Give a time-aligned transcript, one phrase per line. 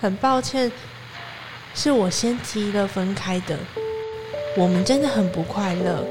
[0.00, 0.70] 很抱歉，
[1.74, 3.58] 是我先提了分开的。
[4.56, 6.04] 我们真的很不快乐，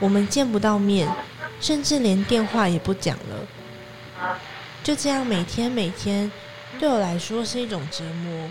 [0.00, 1.08] 我们见不到面，
[1.60, 4.34] 甚至连电话也不讲了。
[4.82, 6.30] 就这样，每天每天，
[6.80, 8.50] 对我来说是一种折磨。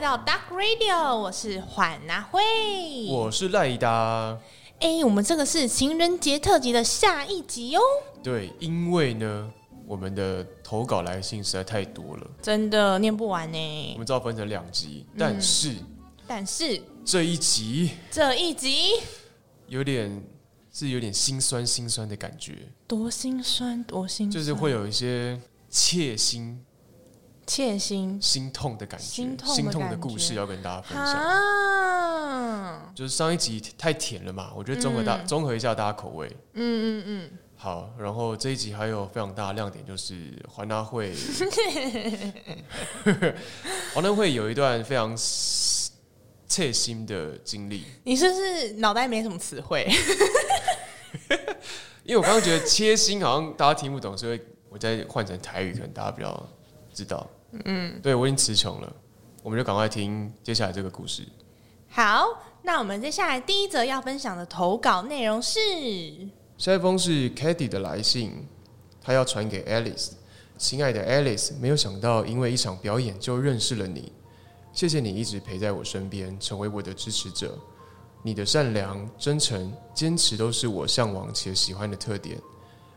[0.00, 2.40] 来到 Duck Radio，我是缓拿慧，
[3.10, 4.38] 我是赖达。
[4.78, 7.82] 哎，我们这个是情人节特辑的下一集哦。
[8.22, 9.52] 对，因为呢，
[9.86, 13.90] 我们的投稿来信实在太多了，真的念不完呢。
[13.92, 15.74] 我们只好分成两集，但是，
[16.26, 18.92] 但是这一集这一集
[19.66, 20.24] 有点
[20.72, 22.54] 是有点心酸心酸的感觉，
[22.88, 26.58] 多心酸多心，就是会有一些切心。
[27.50, 29.04] 切心、心痛的感觉，
[29.44, 32.92] 心痛的故事要跟大家分享。
[32.94, 36.28] 就是上一集太甜了嘛，我觉得综合大综合一下大家口味。
[36.52, 37.28] 嗯嗯嗯。
[37.56, 41.12] 好，然后这一集还有非常大的亮点，就是环大会，
[43.94, 45.12] 环大会有一段非常
[46.46, 47.84] 切心的经历。
[48.04, 49.90] 你是不是脑袋没什么词汇？
[52.04, 56.48] 因为我刚刚觉得切心好像大家听不懂，所以我再换成台语，可能大家比较
[56.94, 57.28] 知道。
[57.64, 58.92] 嗯，对我已经词穷了，
[59.42, 61.26] 我们就赶快听接下来这个故事。
[61.88, 62.26] 好，
[62.62, 65.58] 那我们接下来第一则要分享的投稿内容是：
[66.56, 68.46] 下一封是 k a t i e 的来信，
[69.00, 70.12] 他要传给 Alice。
[70.56, 74.12] 亲爱的 Alice，没有想到因为一场表演就认识了你，
[74.72, 77.58] 谢谢你一直陪在我身边，成为我的支持者。
[78.22, 82.38] 你的善良、真诚、坚持都是我向往且喜欢的特点。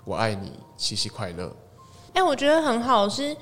[0.04, 1.56] 我爱你，七夕快乐。
[2.14, 3.36] 哎，我觉得很好，是。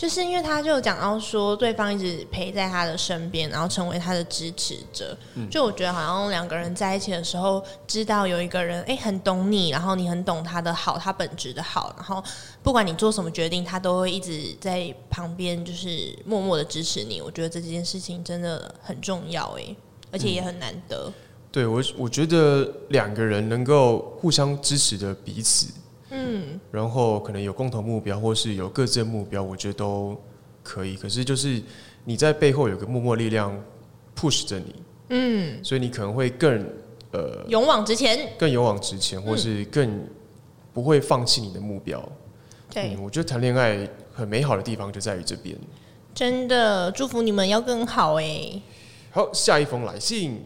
[0.00, 5.14] 就是因为他就讲到说，对方一直陪在他的身边，然后成为他的支持者。
[5.50, 12.24] 就我觉得好像两个人在一起的时候，知道有一个人哎很懂你，然后你很懂他的好，他本质的好，然后
[12.62, 17.20] 不管你做什么决定，他都会一直在旁边，就是默默的支持你。
[17.20, 19.76] 我觉得这件事情真的很重要哎，
[20.10, 21.12] 而且也很难得。
[21.52, 25.66] 对我，我觉得两个人能够互相支持的彼此。
[26.10, 30.20] 嗯，然后可能有共同目标，或是有各自的目标，我觉得都
[30.62, 30.96] 可以。
[30.96, 31.62] 可是就是
[32.04, 33.56] 你在背后有个默默力量
[34.16, 34.74] push 着你，
[35.10, 36.66] 嗯，所以你可能会更
[37.12, 40.04] 呃勇往直前，更勇往直前，或是更
[40.72, 42.02] 不会放弃你的目标。
[42.72, 45.56] 对，我觉得谈恋爱很美好的地方就在于这边。
[46.12, 48.60] 真的，祝福你们要更好哎。
[49.12, 50.42] 好，下一封来信，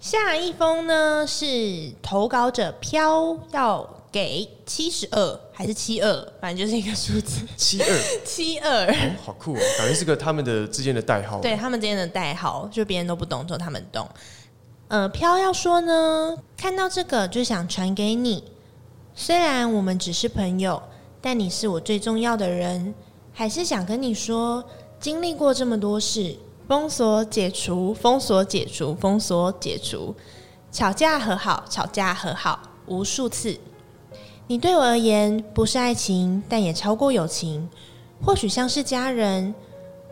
[0.00, 3.92] 下一封呢是投稿者飘要。
[4.12, 7.46] 给七十二还是七二，反正就是一个数字。
[7.56, 7.88] 七二，
[8.24, 9.60] 七二，好酷哦！
[9.78, 11.40] 感觉是个他们的之间的代号。
[11.40, 14.08] 对他们之间的代号，就别人都不懂，只有他们懂。
[14.88, 18.44] 呃，飘要说呢，看到这个就想传给你。
[19.14, 20.82] 虽然我们只是朋友，
[21.20, 22.94] 但你是我最重要的人。
[23.38, 24.64] 还是想跟你说，
[24.98, 26.34] 经历过这么多事，
[26.66, 30.14] 封锁解除，封锁解除，封锁解除，
[30.72, 33.54] 吵架和好，吵架和好，无数次。
[34.48, 37.68] 你对我而言不是爱情，但也超过友情，
[38.22, 39.52] 或许像是家人。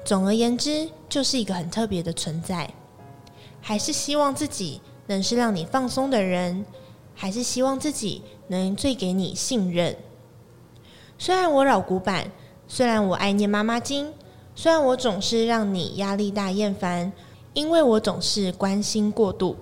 [0.05, 2.69] 总而言之，就是一个很特别的存在。
[3.61, 6.67] 还是希望自己能是让你放松的人，
[7.15, 9.97] 还是希望自己能最给你信任。
[11.17, 12.31] 虽然我老古板，
[12.67, 14.13] 虽然我爱念妈妈经，
[14.57, 17.13] 虽然我总是让你压力大厌烦，
[17.55, 19.57] 因为我总是关心过度。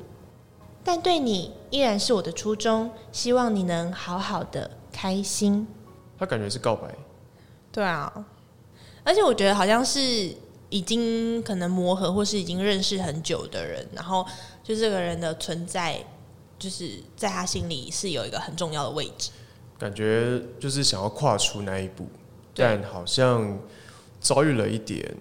[0.83, 5.67] 但对你依然是我的初衷，希望你能好好的开心。
[6.19, 6.95] 他感觉是告白，
[7.73, 8.27] 对啊，
[9.03, 10.01] 而且我觉得好像是
[10.69, 14.25] 已经可能磨合或是已经认识很久的人，然后
[14.63, 15.99] 就这个人的存在，
[16.59, 19.31] 就是在他心里是有一个很重要的位置。
[19.79, 22.07] 感觉就是想要跨出那一步，
[22.55, 23.59] 但好像
[24.21, 25.17] 遭遇了一点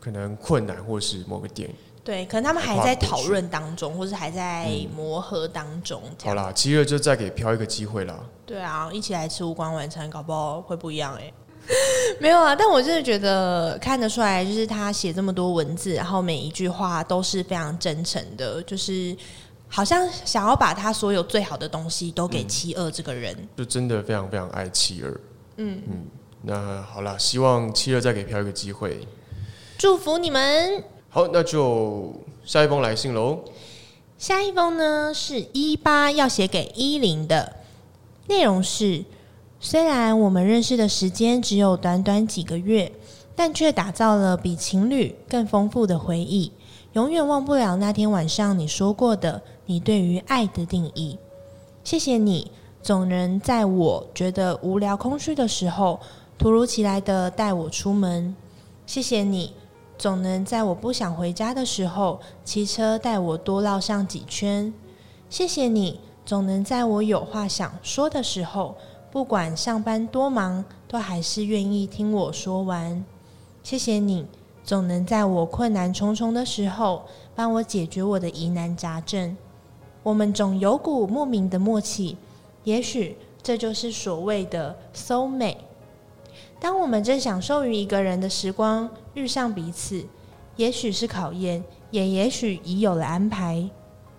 [0.00, 1.70] 可能困难，或是某个点。
[2.02, 6.02] 对，可能他们还在讨论当中，或是还在磨合当中。
[6.24, 8.18] 好啦，七月就再给飘一个机会啦。
[8.46, 11.32] 对啊，一起来吃无关晚餐，搞不好会不一样哎。
[12.18, 19.14] 没有啊，但我真的觉得看得出来，就是他写这么多文字，然后每一句话都是非常真诚的，就是
[19.68, 25.20] 好像想要把他所有最好的东西都给七二这个人，就真的非常非常爱七二。
[25.58, 26.06] 嗯嗯，
[26.42, 29.06] 那好了，希望七二再给飘一个机会，
[29.78, 30.82] 祝福你们。
[31.12, 32.12] 好，那就
[32.44, 33.40] 下一封来信喽。
[34.16, 37.56] 下一封呢是一八要写给一零的，
[38.28, 39.04] 内容是：
[39.58, 42.92] 虽然我们认识的时间只有短短几个月，
[43.34, 46.52] 但却打造了比情侣更丰富的回忆。
[46.92, 51.18] 永远忘不了那天晚上你说过的你对于爱的定义。
[51.82, 52.52] 谢谢你，
[52.82, 55.98] 总能在我觉得无聊空虚的时候，
[56.38, 58.36] 突如其来的带我出门。
[58.86, 59.54] 谢谢你，
[60.00, 64.72] 总能在我不想回家的时候，骑车带我多绕上几圈。
[65.28, 68.74] 谢谢你，总能在我有话想说的时候。
[69.12, 73.04] 不管上班多忙，都还是愿意听我说完。
[73.62, 74.24] 谢谢你，
[74.64, 77.02] 总能在我困难重重的时候，
[77.34, 79.36] 帮我解决我的疑难杂症。
[80.02, 82.16] 我们总有股莫名的默契，
[82.64, 85.58] 也许这就是所谓的 “so 美”。
[86.60, 90.04] 当我们正享受于一个人的时光，遇上彼此，
[90.56, 93.68] 也许是考验，也也许已有了安排。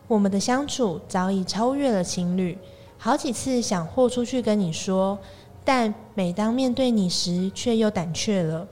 [0.07, 2.57] 我们的相处早已超越了情侣。
[2.97, 5.17] 好几次想豁出去跟你说，
[5.63, 8.67] 但每当面对你时，却又胆怯了。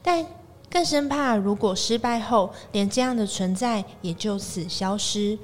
[0.00, 0.24] 但
[0.70, 5.38] 更生怕，如果失败后，连这样的存在也就此消失。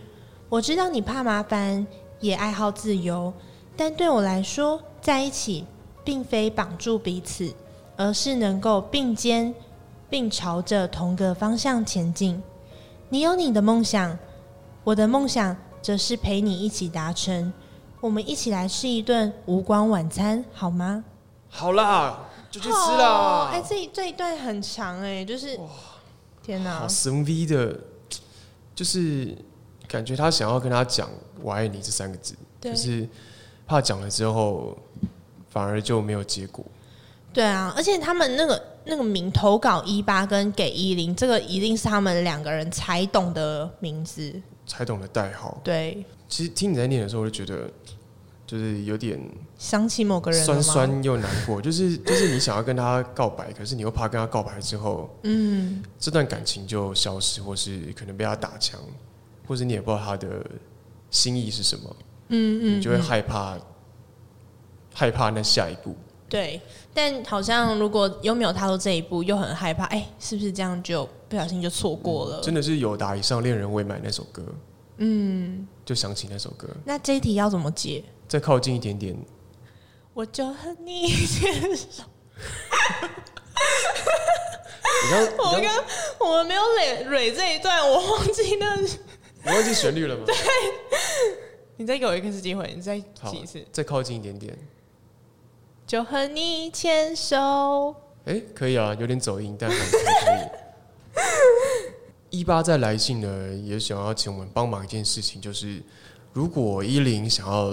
[0.48, 1.86] 我知道你怕麻烦，
[2.20, 3.32] 也爱好自由，
[3.76, 5.64] 但对我来说，在一起
[6.10, 7.54] 并非绑住彼此，
[7.96, 9.54] 而是能够并肩，
[10.08, 12.42] 并朝着同个方向前进。
[13.10, 14.18] 你有你的梦想，
[14.82, 17.52] 我的梦想则是陪你一起达成。
[18.00, 21.04] 我们一起来吃一顿无光晚餐，好吗？
[21.48, 23.50] 好啦，就去吃啦。
[23.52, 25.68] 哎，这这一段很长哎，就是哇，
[26.42, 27.78] 天哪，好神 V 的，
[28.74, 29.38] 就是
[29.86, 31.08] 感觉他想要跟他讲
[31.40, 33.08] “我爱你”这三个字，就是
[33.64, 34.76] 怕讲了之后
[35.50, 36.64] 反而就没有结果。
[37.32, 45.60] 对啊，而且他们那个那个名投稿一八跟给一零，这个一定是他们两个人才懂的名字，才懂的代号。
[45.62, 46.04] 对。
[46.28, 47.68] 其实听你在念的时候，我就觉得
[48.46, 49.20] 就是有点
[49.58, 51.60] 想起某个人，酸酸又难过。
[51.60, 58.80] 就是就是你想要跟他告白，可是你又怕跟他告白之后，嗯，这段感情就消失，或是可能被他打枪，
[59.46, 60.44] 或是你也不知道他的
[61.10, 61.96] 心意是什么，
[62.28, 63.58] 嗯嗯，你就会害怕，
[64.94, 65.94] 害怕那下一步。
[66.28, 66.60] 对，
[66.94, 72.40] 但好像如果又没有踏入这一步，又很害怕，哎，是不是这样就不小心就错过了？
[72.40, 74.44] 真的是有打以上恋人未满那首歌。
[74.98, 76.68] 嗯，就想起那首歌。
[76.84, 78.04] 那这一题要怎么解？
[78.28, 79.16] 再靠近一点点。
[80.14, 82.04] 我就和你牵手。
[85.38, 85.84] 我刚，
[86.20, 88.76] 我们没有蕊蕊这一段，我忘记那。
[88.76, 88.88] 你
[89.46, 90.22] 忘记旋律了吗？
[90.26, 90.34] 对。
[91.76, 93.66] 你再给我一次机会，你再记一次。
[93.72, 94.56] 再靠近一点点。
[95.90, 97.92] 就和你牵手。
[98.24, 101.18] 哎，可以啊，有点走音，但 还可以。
[102.30, 105.82] 一八在来信呢，也想要请我们帮忙一件事情，就是
[106.32, 107.72] 如果依林想要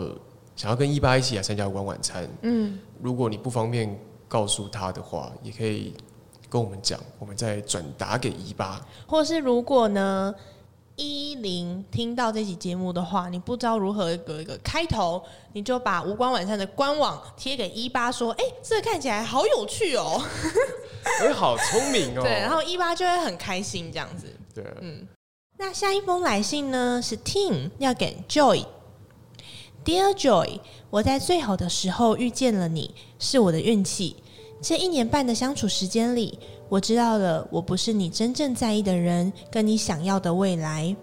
[0.55, 3.95] 想要跟一八一起来参加晚晚餐，嗯，如果你不方便
[4.27, 5.93] 告诉他的话，也可以
[6.49, 8.83] 跟我们讲，我们再转达给一八。
[9.05, 10.33] 或是如果呢，
[10.97, 15.21] 一零听到这期节目的话，你不知道如何一个一个开头，
[15.53, 20.19] 你就把无关晚餐的官网贴给一八，说，哎，这看起来好有趣哦，
[21.21, 24.25] 哎，好聪明哦，对，然后一八就会很开心这样子。
[24.55, 25.07] 对，嗯，
[25.59, 26.99] 那下一封来信呢？
[26.99, 30.59] 是 Tim 要给 Joy，Dear Joy，
[30.89, 34.15] 我在最好的时候遇见了你，是我的运气。
[34.61, 40.95] 这一年半的相处时间里，我知道了我不是你真正在意的人，跟你想要的未来。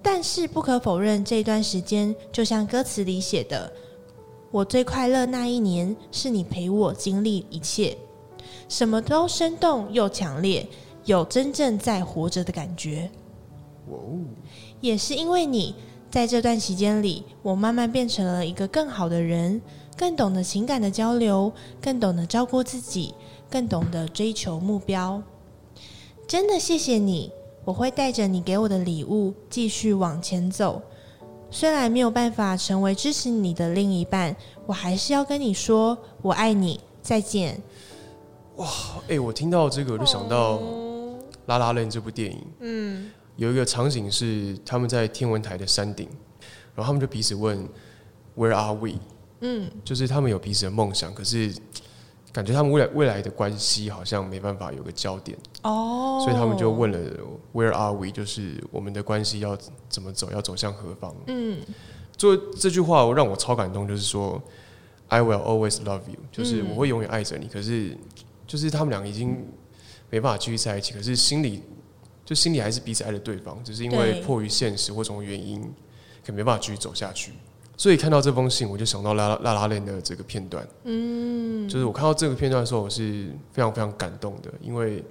[0.00, 3.72] 但是不可否认，这段时间就像歌词里写的，
[4.52, 7.96] 我最快乐那一年，是你陪我经历一切，
[8.68, 10.66] 什么都生动又强烈。
[11.04, 13.08] 有真正在活着的感觉，
[14.80, 15.72] 也是因为你
[16.10, 19.62] 在这段期间里，我慢慢变成了一个更好的人，
[19.96, 23.14] 更懂得情感的交流，更懂得照顾自己，
[23.50, 25.22] 更懂得追求目标。
[26.26, 27.32] 真的谢谢你，
[27.64, 30.82] 我会带着你给我的礼物继续往前走。
[31.50, 34.36] 虽然没有办法成为支持你的另一半，
[34.66, 37.62] 我还是要跟你说，我爱你，再见。
[38.56, 38.68] 哇，
[39.08, 40.60] 哎，我听到这个我就想到。
[41.46, 46.08] 拉拉链这部电影，嗯，有一个场景是他们在天文台的山顶，
[46.74, 47.56] 然后他们就彼此问
[48.36, 48.94] “Where are we？”
[49.40, 51.52] 嗯，就是他们有彼此的梦想，可是
[52.32, 56.98] 感觉他们未来未来的关系好像没办法有个焦点哦，所以他们就问了
[57.52, 59.56] “Where are we？” 就是我们的关系要
[59.88, 61.14] 怎么走，要走向何方？
[61.26, 61.60] 嗯，
[62.16, 64.42] 做这句话让我超感动，就是说
[65.08, 67.46] “I will always love you”，就是我会永远爱着你。
[67.46, 67.96] 可是，
[68.46, 69.44] 就是他们俩已经。
[70.08, 71.60] 没办法继续在一起，可是心里
[72.24, 75.60] 就心里还是彼此爱着对方，只是因为迫于现实或什么原因，
[76.24, 77.32] 可没办法继续走下去。
[77.76, 80.66] 所以看到这封信，我就想到拉拉拉拉链的这个片段。
[80.84, 85.04] 嗯，就是我看到这个片段的时候，我是非常非常感动的，因为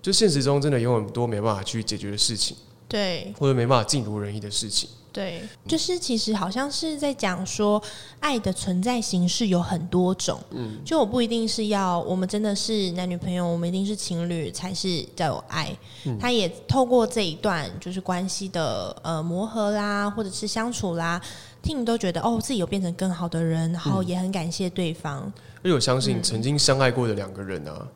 [0.00, 2.56] 就现实中真的有很多没办法去解决的事情，
[2.88, 4.88] 对，或者没办法尽如人意的事情。
[5.12, 7.82] 对，就是其实好像是在讲说，
[8.20, 10.38] 爱的存在形式有很多种。
[10.50, 15.74] 嗯，就我不一定是要我们真的是男女朋友，我们一定是情侣才是叫有爱。
[16.20, 21.18] 他也透过这一段就是关系的呃磨合啦，或者是相处啦，
[21.66, 25.20] 听你都觉得哦自己有变成更好的人，然后也很感谢对方。
[25.58, 27.86] 而且我相信曾经相爱过的两个人啊，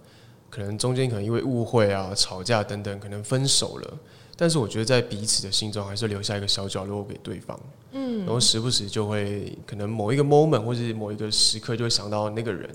[0.50, 3.99] 可能中间可能因为误会啊、吵架等等，可能分手了。
[4.37, 7.61] 但是我觉得在彼此的心中还是留下一个小角落给对方，
[7.93, 12.69] 嗯，然后时不时就会可能某一个 moment 或者某一个时刻就会想到那个人，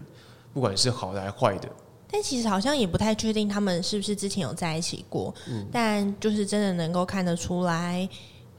[0.53, 1.67] 不管是好的还是坏的。
[2.09, 8.07] 但其实好像也不太确定他们是不是之前有在一起过，嗯，但就是真的能够看得出来，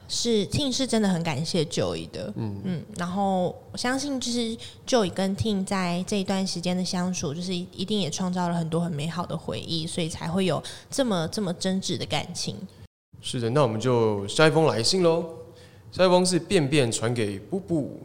[0.07, 12.55] 是 Ting 是真的很感谢 Joy 的，嗯嗯，然后我相信就是 Joy 跟 Ting 在这一段时间的相处，就是一定也创造了很多很美好的回忆，所以才会有这么这么真挚的感情。
[13.21, 15.25] 是的，那我们就下一封来信喽。
[15.91, 17.99] 下一封是便便传给布布。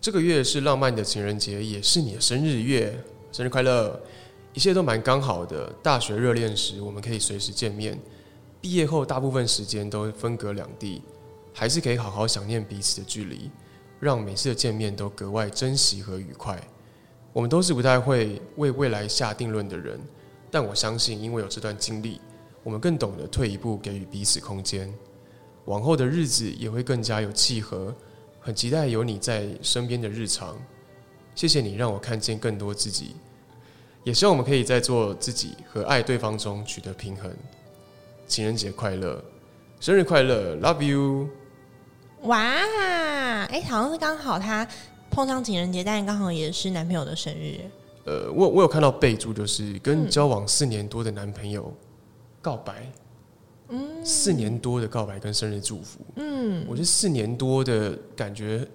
[0.00, 2.98] 这个月是浪漫的情人节，也是你的生日月，
[3.32, 3.98] 生日快乐！
[4.52, 5.72] 一切都蛮刚好的。
[5.82, 7.94] 大学热恋时，我们可以随时见面；
[8.60, 11.02] 毕业后，大部分时间都分隔两地，
[11.54, 13.50] 还是可以好好想念彼此的距离，
[14.00, 16.60] 让每次的见面都格外珍惜和愉快。
[17.32, 19.98] 我们都是不太会为未来下定论的人，
[20.50, 22.20] 但我相信，因为有这段经历。
[22.62, 24.92] 我们更懂得退一步，给予彼此空间，
[25.66, 27.94] 往后的日子也会更加有契合。
[28.40, 30.56] 很期待有你在身边的日常，
[31.34, 33.16] 谢谢你让我看见更多自己，
[34.02, 37.30] 也希望我们可以在做自己和爱对方中取得平衡。
[38.26, 39.22] 情人节快乐，
[39.78, 41.28] 生日快乐，Love you！
[42.24, 42.38] 哇，
[43.46, 44.66] 哎，好像是刚好他
[45.10, 47.60] 碰上情人节，但刚好也是男朋友的生日。
[48.04, 51.72] 呃，我我有看到备注，就是跟交往四年多的男朋友。
[52.42, 52.92] 告白，
[53.70, 58.68] 嗯，四年多的告白跟生日祝福，嗯，我觉得四年多的感觉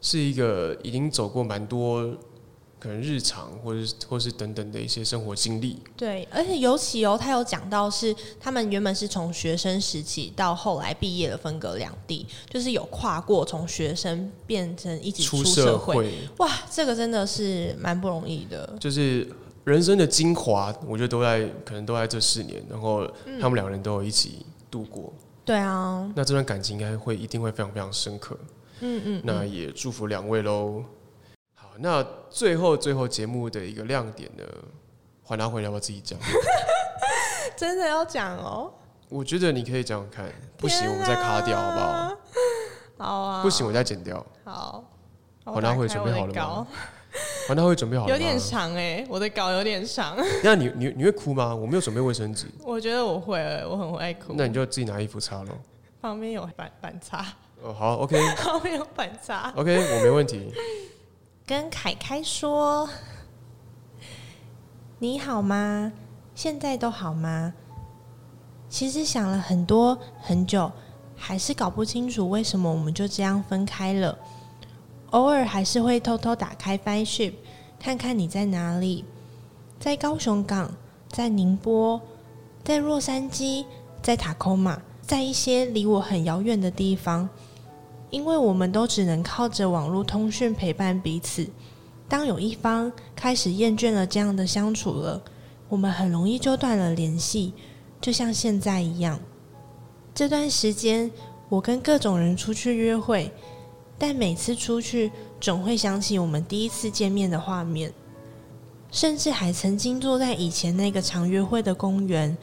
[0.00, 2.12] 是一个已经走过蛮多
[2.86, 5.82] 可能日常或者或是等等的一些生活经历。
[5.96, 16.12] 对，而且尤其哦，他有讲到是他们原本是从学生时期到后来毕业的分隔两地，就是有跨过从学生变成一起出社会。
[16.38, 19.28] 哇，这个真的是蛮不容易的，就是。
[19.66, 23.04] 人生的精华，我觉得都在可能都在这四年，然后
[23.40, 25.12] 他们两个人都有一起度过。
[25.44, 28.38] 对啊，那这段感情应该会一定会非常非常深刻。
[28.78, 30.84] 嗯嗯，那也祝福两位喽。
[31.76, 34.44] 好，那最后最后节目的一个亮点呢，
[35.22, 36.18] 还拿回要不要自己讲？
[37.56, 38.72] 真的要讲哦？
[39.08, 42.16] 我觉得你可以讲讲看，不行我们再卡掉好不好？
[42.98, 44.24] 好啊，不行我再剪掉。
[44.44, 44.84] 好，
[45.44, 46.66] 还拿回准备好了吗？
[47.48, 50.16] 完，他会准备好了有点长哎，我的稿有点长。
[50.42, 51.54] 那你你你会哭吗？
[51.54, 52.46] 我没有准备卫生纸。
[52.62, 54.34] 我觉得我会，我很爱哭。
[54.36, 55.50] 那你就自己拿衣服擦喽。
[56.00, 57.24] 旁边有板板擦。
[57.62, 58.20] 哦，好，OK。
[58.36, 59.52] 旁边有板擦。
[59.56, 60.52] OK，我没问题。
[61.46, 62.90] 跟凯凯说
[64.98, 65.92] ：“你好吗？
[66.34, 67.54] 现在都好吗？
[68.68, 70.72] 其实想了很多很久，
[71.14, 74.18] 还是搞不清楚为什么我们就这样分开了。”
[75.10, 77.34] 偶尔还是会偷偷打开 f i Ship，
[77.78, 79.04] 看看你在哪里，
[79.78, 80.72] 在高雄港，
[81.12, 82.00] 在宁波，
[82.64, 83.64] 在洛杉矶，
[84.02, 87.28] 在塔科马，在一些离我很遥远的地方。
[88.10, 91.46] 因为我们都只能靠着网络通讯陪伴彼此。
[92.08, 95.20] 当有一方开始厌倦了这样的相处了，
[95.68, 97.52] 我们很容易就断了联系，
[98.00, 99.18] 就像现在一样。
[100.14, 101.10] 这段时间，
[101.48, 103.32] 我跟各种人出去约会。
[103.98, 105.10] 但每次出去，
[105.40, 107.90] 总会想起我们第一次见面的画面，
[108.90, 112.36] 甚至还曾经坐在以前那个常约会的公园，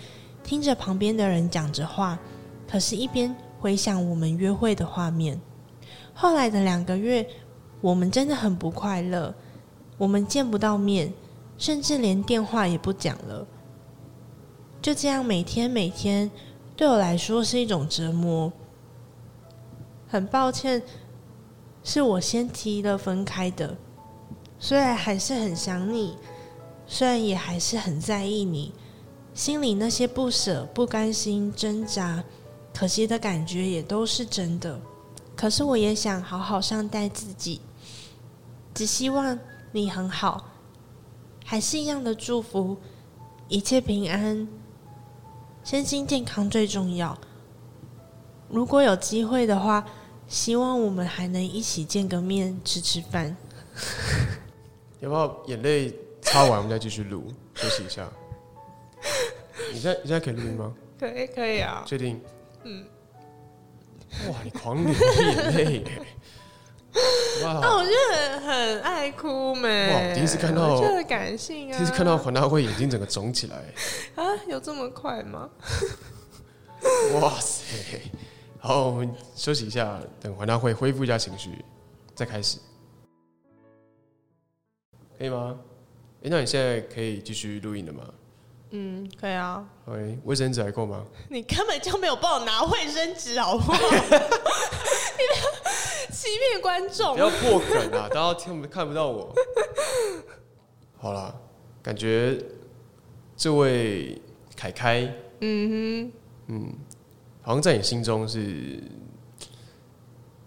[0.44, 2.18] 听着旁边的人讲着话，
[2.68, 5.40] 可是一边回想我们约会的画面。
[6.14, 7.28] 后来的两个月，
[7.82, 9.34] 我们真的很不快乐，
[9.98, 11.14] 我们见不到面，
[11.58, 13.46] 甚至连电话也不讲了。
[14.82, 16.30] 就这样，每天每天，
[16.76, 18.52] 对我来说是一种折磨。
[20.08, 20.82] 很抱歉。
[21.86, 23.76] 是我先提了分开的，
[24.58, 26.18] 虽然还是很想你，
[26.88, 28.72] 虽然也还是很在意你，
[29.34, 32.24] 心里那些不舍、不甘心、挣扎、
[32.74, 34.80] 可惜的感觉也都是真的。
[35.36, 37.62] 可是我也想好好善待自己，
[38.74, 39.38] 只希望
[39.72, 40.50] 你很好，
[41.46, 42.78] 还是一样的祝福，
[43.48, 44.48] 一切平安，
[45.64, 47.18] 身心健康最重要。
[48.50, 49.86] 如果有机会的话。
[50.26, 53.36] 希望我们还能一起见个面，吃吃饭。
[55.02, 58.10] 要不要眼泪擦完，我们再继续录，休息一下？
[59.72, 60.74] 你现在你现在可以录音吗？
[60.98, 61.84] 可以，可以啊。
[61.86, 62.20] 确定？
[62.64, 62.84] 嗯。
[64.30, 65.84] 哇，你狂流眼泪！
[67.44, 69.92] 哇，那我就很很爱哭没？
[69.92, 71.78] 哇，第一次看到，就很感性啊。
[71.78, 73.58] 第一次看到黄大辉眼睛整个肿起来。
[74.16, 75.50] 啊，有这么快吗？
[77.20, 78.00] 哇塞！
[78.60, 81.50] 好，我们休息一下，等黄大辉恢复一下情绪，
[82.14, 82.60] 再开始，
[85.18, 85.58] 可以吗？
[86.24, 88.04] 哎，那你现在可以继续录音了吗？
[88.76, 89.64] 嗯，可以啊。
[89.86, 91.06] 喂，卫生纸还够吗？
[91.30, 93.78] 你根本就没有帮我拿卫生纸，好不好？
[93.78, 94.20] 你不要
[96.12, 98.10] 欺骗观众，不要破梗啊！
[98.10, 99.32] 大家听看不到我。
[100.98, 101.40] 好了，
[101.84, 102.36] 感觉
[103.38, 104.20] 这位
[104.56, 105.02] 凯凯，
[105.42, 106.12] 嗯哼，
[106.48, 106.74] 嗯，
[107.44, 108.82] 好像在你心中是，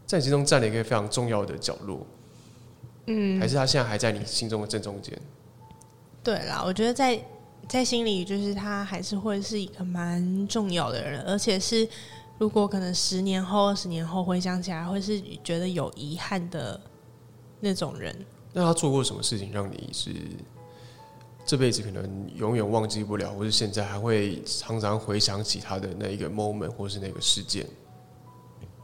[0.05, 2.05] 在你心中占了一个非常重要的角落。
[3.07, 5.17] 嗯，还是他现在还在你心中的正中间？
[6.25, 7.23] 对啦，我觉得在。
[7.69, 11.87] 在心里，就是他还是会是一个蛮重要的人，而且是
[12.39, 16.81] 如果可能十年后、二十年后回想起来，会是觉得有遗憾的
[17.59, 18.17] 那种人。
[18.53, 20.11] 那他做过什么事情让你是
[21.45, 27.67] 这辈子可能永远忘记不了，或是现在还会常常回想起他的那一个 moment 或是那个事件？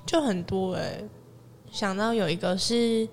[0.04, 1.02] 就很多哎，
[1.70, 3.08] 想到有一个是，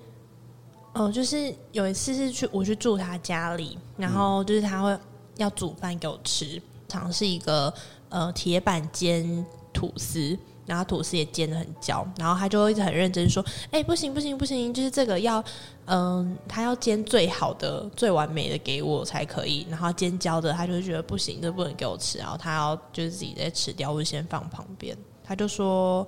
[0.94, 4.98] 哦，就是有一次是去我去住他家里，然后就是他会。
[5.42, 7.72] 要煮饭给我吃，尝试一个
[8.08, 15.42] 呃铁板煎吐司，然后吐司也煎的很焦，然后他就一直很认真说：“哎，不行不行不行，就是这个要
[15.86, 19.66] 嗯，他要煎最好的、最完美的给我才可以。
[19.70, 24.96] 然后煎焦的，他就会觉得不行，这不能给我吃，然后他要就是自己再吃掉，或者先放旁边。
[25.24, 26.06] 他就说，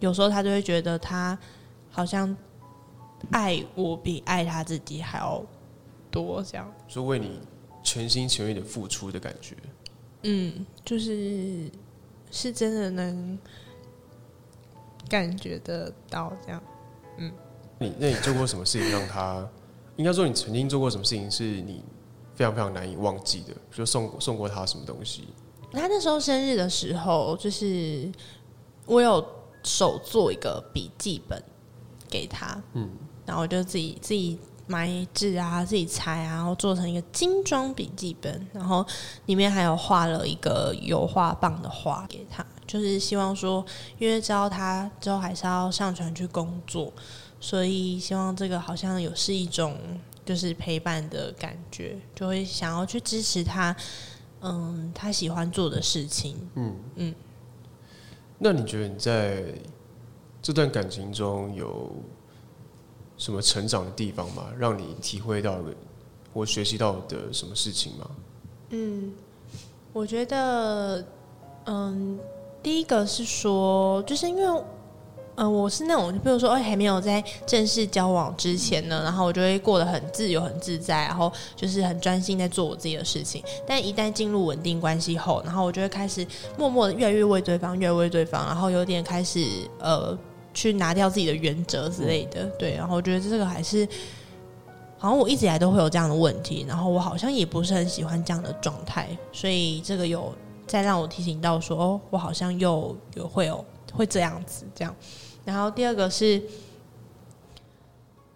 [0.00, 1.38] 有时候他就会觉得他
[1.90, 2.36] 好像
[3.30, 5.42] 爱我比爱他自己还要
[6.10, 7.40] 多，这样说为你。
[7.82, 9.56] 全心全意的付出的感觉，
[10.22, 11.70] 嗯，就是
[12.30, 13.38] 是真的能
[15.08, 16.62] 感觉得到这样，
[17.18, 17.32] 嗯。
[17.78, 19.48] 你那你做过什么事情让他？
[19.96, 21.82] 应该说你曾经做过什么事情是你
[22.34, 23.54] 非常非常难以忘记的？
[23.72, 25.28] 就送送过他什么东西？
[25.72, 28.10] 他那时候生日的时候，就是
[28.86, 29.26] 我有
[29.64, 31.42] 手做一个笔记本
[32.08, 32.90] 给他，嗯，
[33.24, 34.38] 然后我就自己自己。
[34.70, 38.86] 买纸啊，自己裁啊，然后做成一个精装笔记本，然后
[39.26, 43.66] 里面还有画了一个油画棒的画给他，就是希望说，
[43.98, 46.92] 因为知道他之后还是要上船去工作，
[47.40, 49.76] 所以希望这个好像有是一种
[50.24, 53.74] 就是陪伴的感觉，就会想要去支持他，
[54.40, 56.48] 嗯，他喜欢做的事情。
[56.54, 57.14] 嗯嗯。
[58.38, 59.44] 那你觉得你在
[60.40, 61.90] 这段感情中有？
[63.20, 64.46] 什么成长的地方吗？
[64.58, 65.58] 让你体会到
[66.32, 68.10] 或学习到的什么事情吗？
[68.70, 69.12] 嗯，
[69.92, 71.04] 我觉得，
[71.66, 72.18] 嗯，
[72.62, 74.62] 第一个是说，就是因为，
[75.34, 83.44] 嗯，我是那种，比如说，哎，还没有在正式交往之前呢，然后我就会过得很自由、很自在，然后就是很专心在做我自己的事情。
[83.66, 89.44] 但一旦进入稳定关系后，然后我就会开始默默的越来越为对方，越为对方，然后有点开始
[89.78, 90.16] 呃。
[90.52, 93.86] 去拿掉自己的原则之类的，对，然后我觉得这个还是，
[94.98, 100.34] 好像我一直以来都会有这样的问题，然后我好像也不是很喜欢这样的状态，所以这个有
[100.66, 104.94] 再让我提醒到说，哦，我好像又有会有会这样子这样，
[105.44, 106.42] 然后第二个是，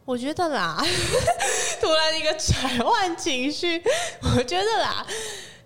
[0.04, 0.80] 我觉得啦，
[1.80, 3.82] 突然一个转换情绪，
[4.36, 5.06] 我觉得啦，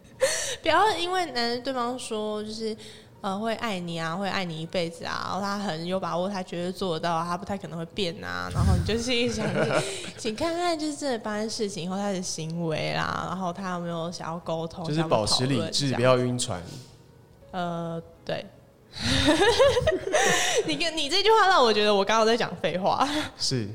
[0.62, 2.76] 不要因为男对方说就是。
[3.20, 8.48] 呃，会爱你啊，会爱你一辈子啊，然后他很有把握，他绝对做得到，他不太可能会变啊。
[8.54, 9.44] 然后你就心里想，
[10.16, 16.62] 请看看就是这发生事情以后他的行为啦，然后他有没有想要沟通，就是保持理智，不要晕船。
[17.50, 18.46] 呃，对。
[20.66, 23.04] 你跟你这句话让我觉得我刚刚在讲废话。
[23.36, 23.68] 是。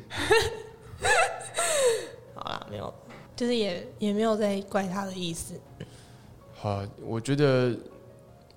[2.34, 2.94] 好啦，没有，
[3.36, 5.60] 就是也也没有在怪他的意思。
[6.56, 7.76] 好，我觉得。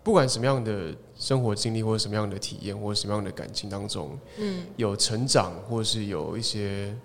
[0.07, 6.97] 不管什么样的生活经历，或者什么样的体验，或者什么样的感情当中，嗯，有成长，或是有一些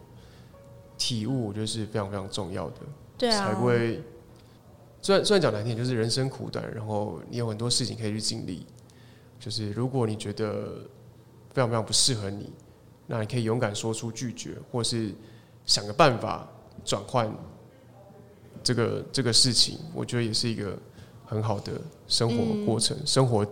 [0.99, 2.75] 体悟，我觉得是非常非常重要的。
[3.17, 4.03] 对啊，才不会。
[5.01, 8.67] 虽然虽然讲难听，就是人生苦短，然后你有很多事情可以去经历。
[9.39, 10.87] 就是如果你觉得
[11.49, 12.53] 非常非常不适合你，
[13.07, 15.11] 那你可以勇敢说出拒绝，或是
[15.65, 16.47] 想个办法
[16.85, 17.35] 转换
[18.61, 19.79] 这个这个事情。
[19.91, 20.77] 我觉得也是一个。
[21.31, 21.71] 很好的
[22.09, 23.47] 生活过程、生活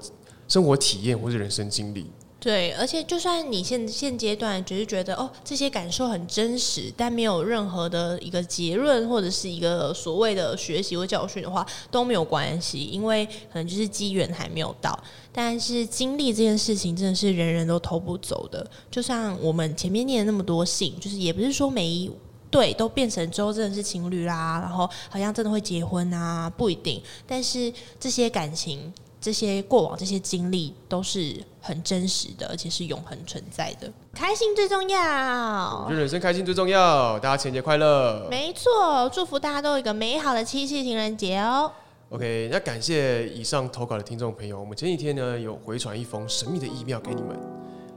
[0.49, 2.05] 生活体验或者人生经历，
[2.41, 14.97] 对，而且就算你现现阶段只是觉得哦这些感受很真实，但没有任何的一个结论或者是一个所谓的学习或教训的话，都没有关系，因为可能就是机缘还没有到。
[15.31, 22.11] 但是经历这件事情真的是人人都偷不走的，就像我们前面念了那么多信，就是也不是说每一
[22.49, 27.01] 对都变成之后真的是情侣啦，然后好像真的会结婚啊，不一定。
[27.27, 28.93] 但是这些感情。
[29.21, 33.91] 这些过往、这些经历都是很真实的，而且是永恒存在的。
[34.13, 37.19] 开心最重要，人生开心最重要。
[37.19, 38.25] 大家情人节快乐！
[38.29, 41.69] 没错，祝福大家都有一个美好的七夕情人节哦。
[42.11, 44.57] OK，那感谢以上投稿的听众朋友。
[44.57, 47.37] 我们前几天呢有回传一封神秘的 email 给你们，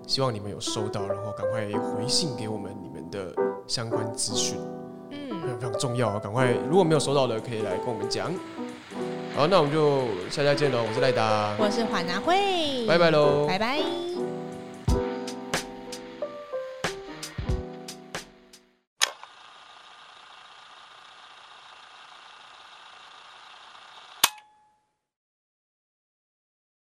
[0.09, 3.33] 希望你们有收到，然后赶快回信给我们你们的
[3.73, 4.59] 相关资讯。
[5.13, 6.21] 嗯，非常非常重要啊！
[6.23, 8.31] 赶快，如果没有收到的，可以来跟我们讲。
[9.35, 10.85] 好，那我们就下下见喽！
[10.87, 14.12] 我是赖达，我是华拿慧，拜拜喽，拜拜。